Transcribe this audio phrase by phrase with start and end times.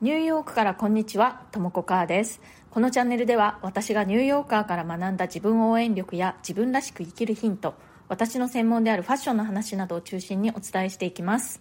[0.00, 2.40] ニューヨークからこんにちは、ともこかーです。
[2.70, 7.74] このチャンネルでは私がニューヨーカーから学んだ自分応援力や自分らしく生きるヒント、
[8.06, 11.60] 私の専門であるファッションの話などを中心にお伝えしていきます。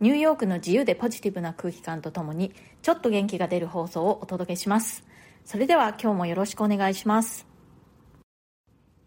[0.00, 2.52] ニューヨークの自由でポジティブな空気感とともに、
[2.82, 5.04] ちょっと元気が出る放送をお届けします。
[5.44, 7.46] それでは今日もよろしくお願いします。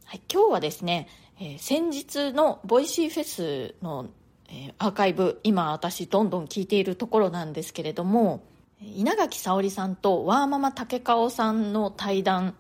[0.06, 4.08] はい、今日はですね、えー先日のボイシーフェスの、
[4.48, 8.42] えーアーカイブ、今私どんどん聞いているところなんですけれども、
[8.82, 12.56] 稲垣沙織さんとワーママ竹川さんの対談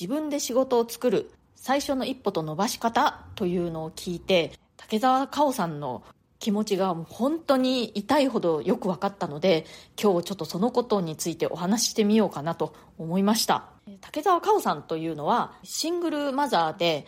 [0.00, 6.04] 自分で仕事を作る最初の一歩と伸ばし方というのを聞いて竹澤香央さんの
[6.38, 9.64] 気持ちが本当に痛いほどよく分かったので
[10.00, 13.64] 今日ちょっとそのことについてお話ししてみようかなと思いました。
[14.00, 17.06] 竹澤香央さんというのはシングルマザーで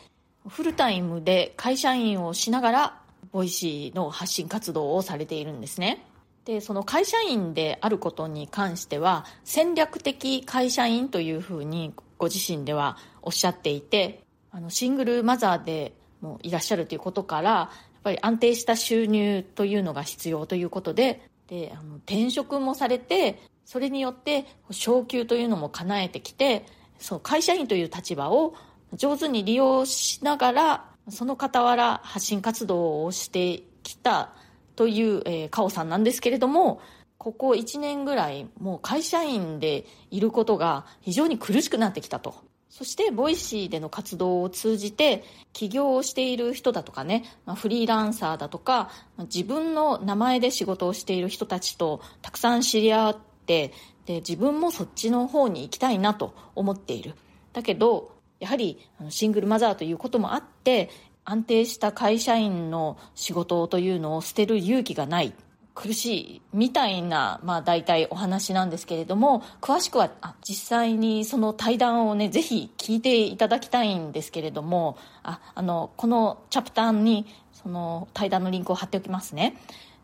[0.49, 6.08] フルタイムで会社員をしながらボイシーの発信活動をされているんですね。
[6.49, 26.65] でその会社員であることに関しては戦略的会社員というふうにご自身ではおっしゃっていてあのシングルマザーでもいらっしゃるということからやっぱり安定した収入というのが必要ということでであの転職もされてそれによって昇給というのも叶えてきて
[26.99, 28.55] そう会社員という立場を
[28.95, 34.33] 上手に利用しながらその傍ら発信活動をしてきた
[34.79, 36.81] という、えー、カオさんなんですけれども、
[37.17, 42.37] ここ1年ぐらい、もう会社員でいることが非常に苦しくなってきたと。
[42.69, 53.73] そして、ボイシーでの活動を通じて、起業をしている人だとかね、まフリーランサーだとか、自分の名前で仕事をしている人たちとたくさん知り合って、
[54.07, 57.17] で、自分もそっちの方に行きたいなと思っている。
[57.53, 60.91] だけど、やはりシングルマザーということもあって、
[61.29, 65.35] 安定した会社員の仕事というのを捨てる勇気がない。
[65.75, 79.57] 苦しいみたいな、まあ、大体お話なんですけれども詳しくはあ実際にその対談をねぜひ聞いていただきたいんですけれどもああのこのチャプターにその対談のリンクを貼っておきますね。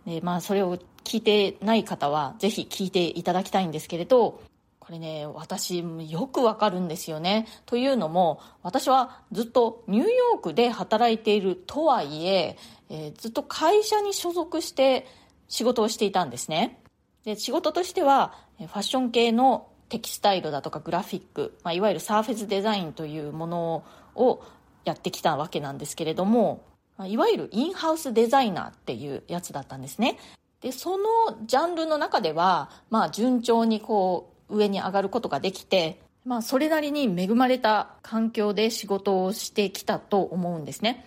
[0.06, 4.40] で、まあ、それを聞いてない方はぜひ聞いていただきたいんですけれど
[4.84, 7.46] これね、私よくわかるんですよね。
[7.64, 12.58] というのも、私はずっとニューヨークで働いているとはいえ
[12.90, 15.06] えーずっと会社に所属して
[15.48, 16.82] 仕事をしていたんですね。
[17.24, 23.84] で、仕事としては、ファッション系のテキスタイルだとかグラフィック、まあ、いわゆるサーフェスデザインというもの
[24.14, 24.42] を
[24.84, 26.62] やってきたわけなんですけれども、
[27.06, 30.18] いわゆるインハウスデザイナーっていうやつだったんですね。
[30.60, 31.04] で、その
[31.46, 41.06] ジャンルの中では、まあ順調にこう、上に上がることができて、まあ、それなりに恵まれた環境で仕事をしてきたと思うんですね。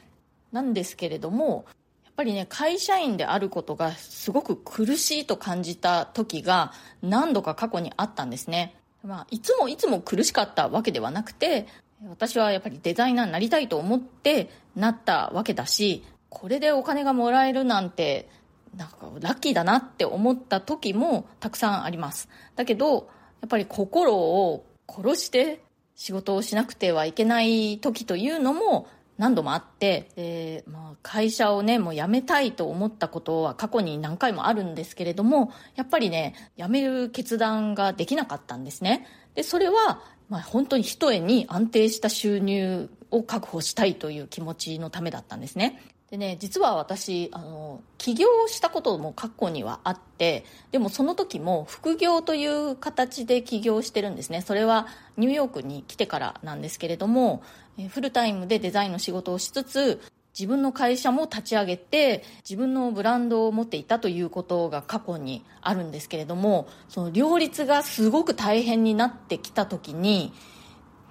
[0.52, 1.66] なんですけれども、
[2.06, 6.72] やっぱりね、会社員であることがすごく苦しいと感じた時が
[7.02, 8.75] 何度か過去にあったんですね。
[9.03, 11.68] まあ、いつもいつも苦しかったわけではなくて、
[12.08, 18.29] 私はやっぱりデザイナーになりたいと思ってなったわけだし、これでお金がもらえるなんて、
[18.75, 22.29] なんかラッキーだなって思った時もたくさんあります。
[22.56, 23.09] だけど、
[23.41, 25.61] やっぱり心を殺して
[25.95, 28.87] 仕事をしなくてはいけない時というのも
[29.17, 39.07] 何度もあって、でまあ、会社をね、もう辞めたいと思ったことは過去に何回もあるんですけれども、やっぱりね、辞める決断ができなかったんですね。
[39.33, 45.81] で、それは、まあ、本当に一重に安定した収入を確保したいという気持ちのためだったんですね。
[46.09, 54.41] でね、実は私、あの、起業したことも過去にはあって、でもその時も副業という形で起業してるんですね。
[54.41, 57.44] それはニューヨークに来てからなんですけれども、
[57.90, 60.01] フルタイムでデザインの仕事をしつつ、
[60.34, 70.31] 自分の会社も立ち上げて、自分のブランドを持っていたということが過去にあるんですけれども、その両立がすごく大変になってきた時に、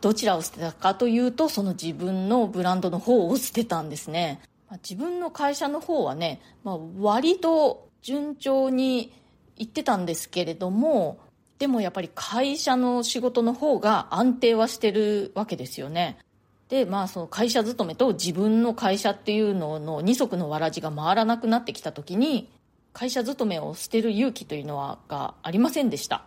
[0.01, 4.41] どちらを捨てたかというと、その自分のブランドの方を捨てたんですね。
[4.69, 9.13] まあ自分の会社の方はね、まあ、割と順調に
[9.57, 11.19] 行ってたんですけれども
[11.59, 16.19] でもやっぱり会社の仕事の方が安定はしてるわけですよね。
[16.69, 22.51] でまあその会社勤めと自分の会社っていうのの二足のわらじが回らなくなってきた時に
[22.93, 26.25] 会社勤めを捨てる勇気というのはがありませんでした。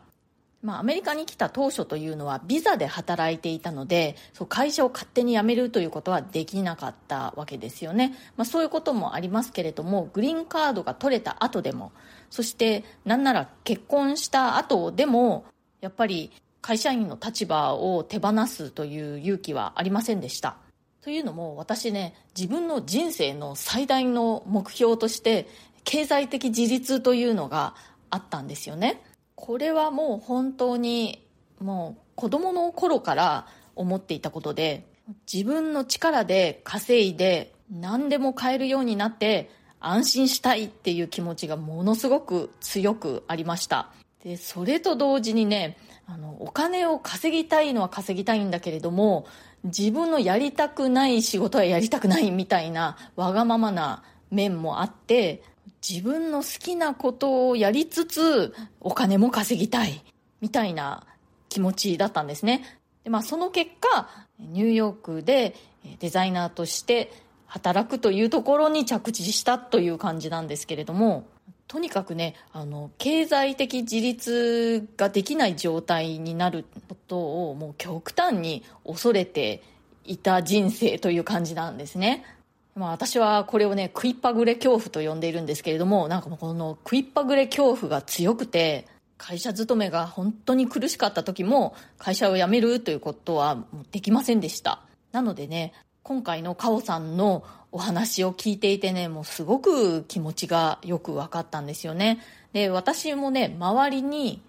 [0.62, 11.94] まあ、アメリカに来た当初というのはビザで働いていたのでそう会社を勝手に辞めるということはできなかったわけですよね、まあ、そういうこともありますけれどもグリーンカードが取れた後でも
[12.30, 15.46] そしてなんなら結婚した後でも
[15.80, 16.32] やっぱり
[16.62, 20.58] 会社員の立場を手放すという勇気はありませんでした。
[21.02, 25.48] というのも私ね自分の人生の最大の目標として
[25.86, 27.74] 経済的自立というのが
[28.10, 29.02] あったんですよね。
[29.40, 31.26] これはもう本当に
[31.62, 34.86] もう子供の頃から思っていたことで
[35.32, 39.50] 自分の力で稼いで何でも買えるようになって
[39.80, 43.90] 安心したいっていう気持ちがものすごく強くありました。
[44.26, 49.26] でそれと同時にねあのお金を稼ぎたいのは稼ぎたいんだけれども
[49.64, 55.44] 自分のやりたくない仕事はやりたくないみたいなわがままな面もあって
[55.88, 60.04] 自分の好きなことをやりつつお金も稼ぎたい
[60.42, 61.06] みたいな
[61.48, 62.64] 気持ちだったんですね
[63.04, 64.10] で、まあ、その結果
[64.40, 65.56] ニューヨークで
[66.00, 67.12] デザイナーとして
[67.46, 71.28] 働くというところに着地したという感じなんですけれども
[71.68, 79.64] とにかくねあの経済的自立ができない状態になることをもう極端に恐れて
[80.04, 82.26] いた人生という感じなんですね。
[82.76, 88.88] まあ、私はこれをね食いっぱぐれ恐怖と呼んでいるんですけれどもなんかもうこの食いっぱぐれ恐怖が強くて
[89.18, 94.82] 会社勤めが本当に苦しかった時も会社を辞めるということはできませんでした。
[95.12, 95.74] なのでね
[96.04, 102.20] 今回のカオさんのお話を聞いていてねもうすごく気持ちがよく分かったんですよね。
[102.54, 104.42] で私もね周りに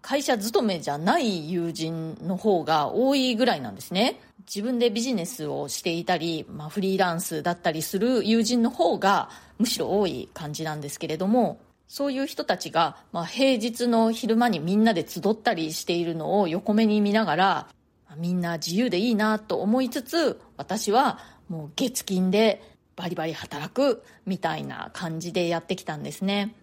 [0.00, 4.20] 会社勤めじゃない友人の方が多いぐらいなんですね。
[4.46, 9.28] 自分でビジネスをしていたり、まあ、フリーランスだったりする友人の方が
[9.58, 17.68] むしろ多い感じなんですけれどもそういう人たちが、まあ、平日の昼間にみんなで集ったりしているのを横目に見ながら
[18.16, 21.18] みんな自由でいいなと思いつつ私は
[21.48, 22.62] もう月金で
[22.96, 26.54] バリバリ働くみたいな感じでやってきたんですね。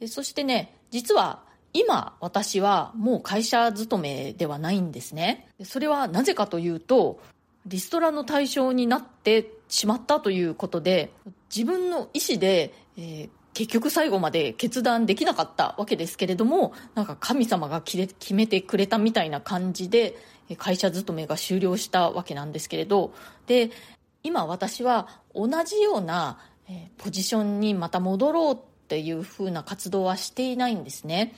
[0.00, 5.48] でそしてね実は今私はもう会社勤めではないんですね。
[5.64, 7.20] それはなぜかというと
[7.66, 11.12] リストラの対象になってしまったということで
[11.54, 20.16] 自分の意思で、えー結局最後まで決断できなかったわけですけれどもなんか神様が決めてくれたみたいな感じで
[20.56, 23.12] 会社勤めが終了したわけなんですけれど
[23.46, 23.70] で
[24.22, 26.38] 今私は同じような
[26.96, 28.58] ポジションにまた戻ろうっ
[28.88, 31.34] ていうふうな活動はしていないんですね。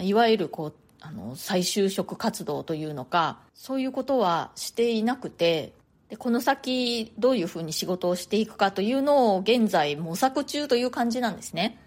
[0.00, 5.72] いわゆるこうあの再就職活動というのかそういうことはしていなくて
[6.08, 11.78] でこの先どういうふうに仕事をしていくかというのを現在模索中という感じなんですね。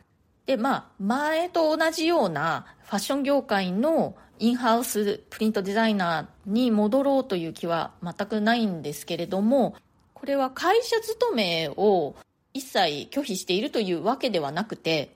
[0.45, 9.75] でまあ前と同じようなファッション業界のインハウスプリントデザイナーに戻ろうという気は全くないんですけれども
[10.13, 12.15] これは会社勤めを
[12.53, 15.15] 一切拒否しているというわけではなくて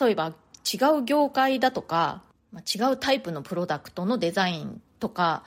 [0.00, 0.32] 例えば
[0.72, 2.22] 違う業界だとか
[2.54, 5.44] 違うタイプのプロダクトのデザインとか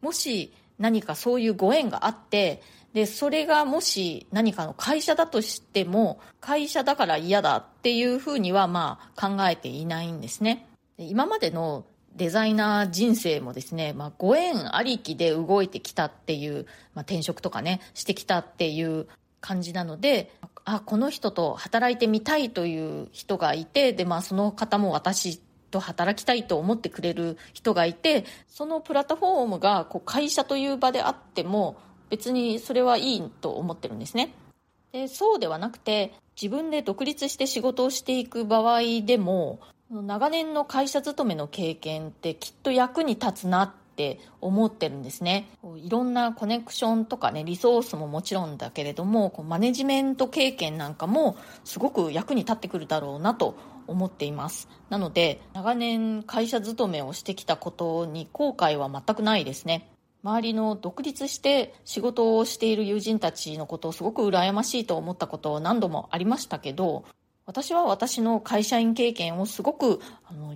[0.00, 2.62] もし何かそういうご縁があって
[2.94, 10.66] でそれがもし何かの会社だとしても会社だから嫌だっていうふうにはまあ考えていないんですね。
[10.96, 11.84] 今までの
[12.16, 19.06] デザイナー人生もですね、まあ、ご縁ありきで動いてきたっていう、まあ、転職とかねしてきたっていう
[19.40, 20.32] 感じなので
[20.70, 31.78] あこの人と働いてみたいという人がいてで、まあ、その方も私と働きたいと思ってくれる人がいてそのプラットフォームがこう会社という場であっても
[32.10, 34.34] 別にそれはいいと思ってるんですね。
[34.92, 39.60] でそうではなくて自分で独立して仕事をしていく場合でも
[39.90, 45.48] 長年の会社勤めの経験ってきっと役に立つなって思ってるんですね。
[45.76, 53.56] いろんなコネクションとかねリソースももちろんだけれどもこうマネジメント経験なんかもすごく役に立ってくるだろうなと
[53.88, 54.68] 思っています。
[54.88, 59.90] なので長年会社勤めをしてきたことに後悔は全くないですね。
[60.22, 67.04] 周りの独立して仕事をしている友人たちのことをすごく羨ましいと思ったことを何度もありましたけど
[67.46, 70.00] 私は私の会社員経験をすごく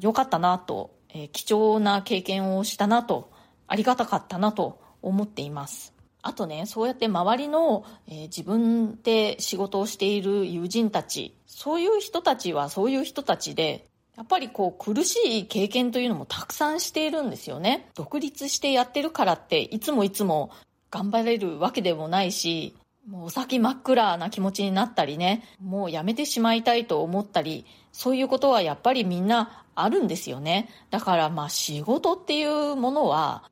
[0.00, 3.31] 良かったなと、えー、貴重な経験をしたなと
[3.72, 5.94] ありがたかったなと思っています。
[6.20, 17.88] あとねそうやって周りの、えー、自分で仕事をしている友人たちそういう人たちはそういう人たちでやっぱりこう苦しい経験というのもたくさんしているんですよね。
[17.94, 20.50] 独立してやってるからっていつもいつも
[20.90, 22.76] 頑張れるわけでもないし
[23.08, 30.68] もうお先真っ暗な気持ちになったりねもうやめてしまいたいと思ったりそういうことはやっぱりみんなあるんですよね。
[30.90, 33.50] だからまあ仕事っていうものは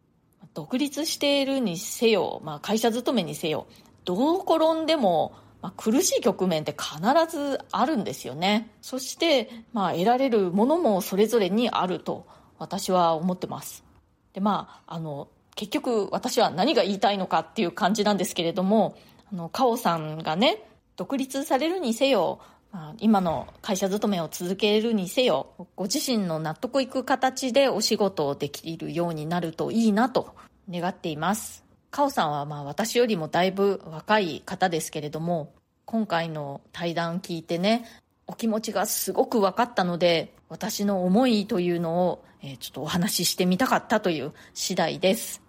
[0.54, 3.66] 独立しているにせよ、まあ、会社勤めにせよ
[4.04, 8.70] どう転んでもまあ、苦しい局面って必ずあるんですよね。
[8.80, 12.26] そして、まあ、得られるものもそれぞれにあると
[12.58, 13.84] 私は思ってます。
[14.32, 18.96] でまああの結局私は何が言いたいのかっていう感じなんですけれども
[19.30, 20.62] あのカオさんがね
[20.96, 22.40] 独立されるにせよ
[22.72, 30.34] まあ、今の会社勤めを続けるにせよご自身の納得いく形でお仕事をできるようになるといいなと
[30.70, 31.64] 願っています。
[31.90, 35.52] カオさんはまあ私よりもだいぶ若い方ですけれども
[35.84, 37.84] 今回の対談聞いてね
[38.28, 45.42] お気持ちがすごく分かったので私の思いというのを、えちょっとお話ししてみたかったという次第です。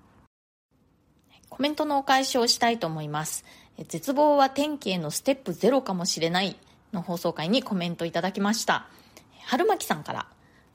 [1.49, 3.43] コメントのお返しをしたいと思います。
[3.87, 6.55] 絶望は天気へのステップゼロかもしれない。
[6.93, 8.88] の放送回にコメントいただきました。
[9.45, 10.27] 春巻さんから。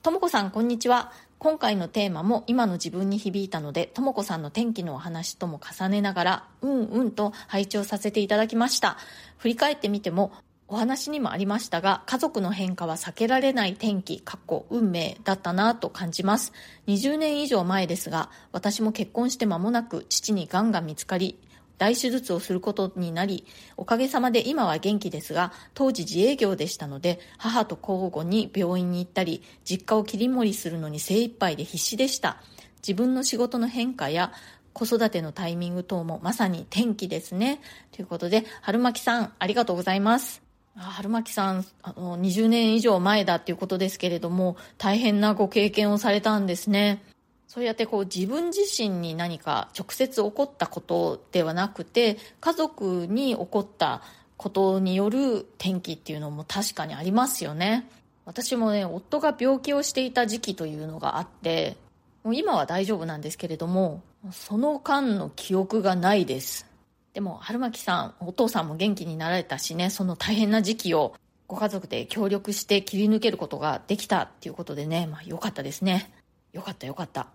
[0.02, 1.12] ともこさんこんにちは。
[1.38, 8.96] 今回のテーマも今の自分に響いたのでともこさんの天気のお話とも重ねながらうんうんと拝聴させていただきました。
[9.37, 10.32] 振り返ってみても
[10.68, 16.52] お話にもありましたが家族の変化は避けられない天気過去運命だったなと感じます。
[16.87, 21.38] 20年以上前ですが私も結婚して間もなく父に癌が見つかり
[21.78, 23.45] 大手術をすることになり、
[23.76, 32.42] おかげさまで今は元気ですが、当時自営業でしたので、母と交互に病院に行ったり、実家を切り盛りするのに精一杯で必死でした。
[32.87, 34.33] 自分の仕事の変化や、
[34.73, 37.61] 子育てのタイミング等もまさに転機ですね。
[37.92, 40.47] ということで、春巻さん、ありがとうございます。
[40.78, 47.02] 春巻さんあの20年以上前だっていうことですけれども大変なご経験をされたんですね
[47.46, 54.02] そうやってこう自分自身に何か直接起こったことではなくて家族に起こった
[54.36, 57.88] ことによる転機っていうのも確かにありますよね。
[58.24, 61.76] 私もね夫が病気をしていた時期というのがあって
[62.24, 66.66] もう今は大丈夫なんですけれどもその間の記憶がないです。
[67.14, 71.14] でも春巻さんお父さんも元気になられたしねその大変な時期を
[71.48, 76.12] ご家族で協力して切り抜けることができたっていうことでね、まあ、よかったですね。
[76.52, 77.28] よかったよかった。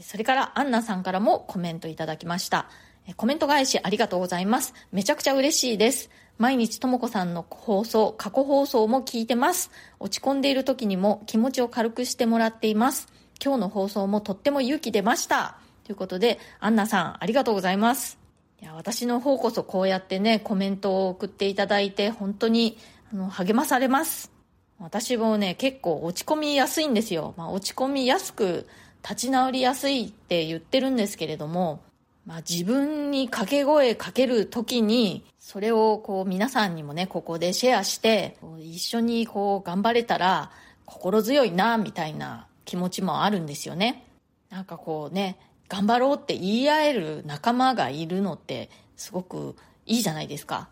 [0.00, 2.68] それからアンナさんからもコメントいただきました。
[3.16, 4.74] コメント返しありがとうございます。
[4.92, 6.10] めちゃくちゃ嬉しいです。
[6.38, 9.70] 毎日ともこさんの放送、過去放送も聞いてます。
[10.00, 13.08] 落ち込んでいる時にも気持ちを軽くしてもらっています。
[13.44, 15.56] 今日の放送もとっても勇気出ました。
[15.84, 18.18] ということで、アンナさんありがとうございます。
[18.60, 22.78] いや私の方こそこうやってね、コメントを送っていただいて、本当に
[23.12, 24.30] あの励まされます。
[24.78, 27.34] 私もね、結構落ち込みやすいんですよ。
[27.36, 28.66] まあ、落ち込みやすく
[29.02, 31.82] 立ち直りやすいって言ってるんですけれども、
[32.24, 40.50] まあ、自分に掛け声かける時にそれをこう皆さんにもねここでシェアして一緒にこう頑張れたら
[40.86, 44.06] 心強いなみたいな気持ちもあるんですよね。
[44.50, 49.56] なんかこうね頑張ろうって言い合える仲間がいるのってすごく
[49.86, 50.68] いいじゃないですか。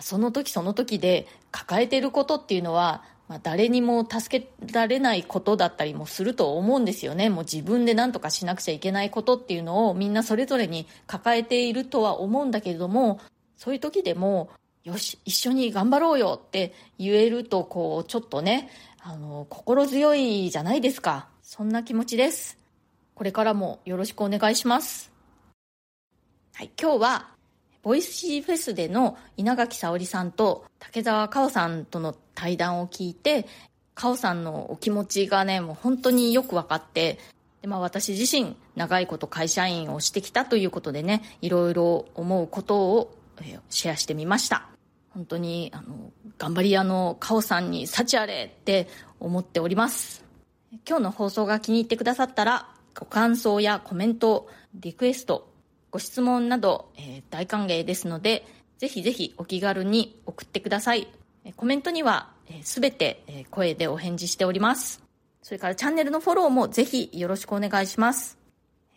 [0.00, 7.30] その時その時で抱えてることっていうのはまあ、誰にも助けられないことだったりもすると思うんですよね。
[7.30, 13.20] もう自分で何とかしなくちゃいけないことっていうのをみんなそれぞれに抱えているとは思うんだけれども
[13.56, 14.50] そういう時でも
[14.82, 18.68] よし一緒に頑張ろうよって言えるとこうちょっとね
[19.00, 21.28] あの心強いじゃないですか。
[21.42, 22.58] そんな気持ちです。
[23.14, 25.10] これからもよろしくお願いします。
[26.54, 27.33] はい今日は
[27.84, 33.46] ボイシーフェスでの稲垣沙織さんと竹澤香緒さんとの対談を聞いて
[33.94, 37.18] 香緒さんのお気持ちがねもう本当によく分かって
[37.60, 43.14] で、まあ、私自身長いこと会社員をしてきたということでねいろいろ思うことを
[43.68, 44.68] シェアしてみました。
[45.10, 48.88] 本当にあの頑張り屋の香緒さんに幸あれって
[49.20, 50.24] 思っております。
[50.88, 55.53] 今日の放送が気に入ってくださったらご感想やコメントリクエスト
[55.94, 58.44] ご質問など、えー、大歓迎ですので、
[58.78, 61.06] ぜひぜひお気軽に送ってください。
[61.54, 62.32] コメントには
[62.62, 65.04] すべ、て声でお返事しております。
[65.40, 68.38] それからチャンネルのフォローもぜひよろしくお願いします。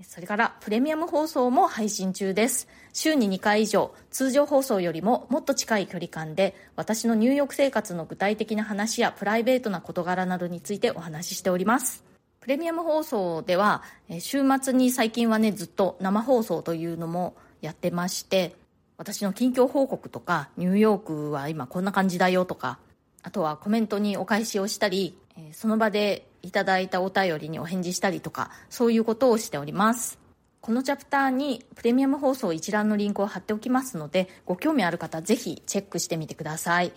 [0.01, 2.67] それからプレミアム放送も配信中です。
[2.93, 12.03] 週に2回以上、通常放送よりももっと近い距離感で、私の入浴生活の具体的な話やプライベートな事柄などについてお話ししております。
[12.47, 13.83] プレミアム放送では、
[14.19, 18.55] 週末に最近はね、ずっと生放送というのもやってまして、
[18.95, 22.79] 私の近況報告とか、ニューヨークは今こんな感じだよとか、
[23.21, 25.17] あとはコメントにお返しをしたり、
[25.51, 30.17] その場でいただいたお便りにお返事したりとか、そういうことをしております。
[30.61, 36.93] このチャプターにプレミアム放送一覧のリンクを貼っておきますので、ご興味ある方ぜひチェックしてみてください。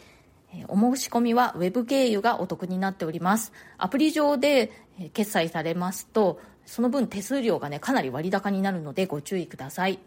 [0.66, 3.52] お申し込みは Web 経由がお得になっております。
[3.78, 4.72] アプリ上で
[5.08, 9.98] 決済されますと、その分手数料がね、かなり割高になるのでご注意ください。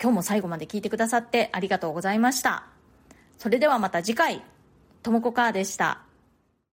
[0.00, 2.66] 今日も最後まで聞いてくださってありがとうございました。
[3.38, 4.42] それではまた次回、
[5.02, 6.07] ともこかーでした。